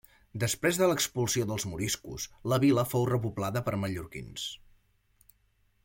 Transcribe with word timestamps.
Després 0.43 0.77
de 0.79 0.85
l'expulsió 0.91 1.45
dels 1.51 1.65
moriscos, 1.73 2.25
la 2.53 2.59
vila 2.65 2.87
fou 2.95 3.07
repoblada 3.13 3.63
per 3.69 3.79
mallorquins. 3.85 4.49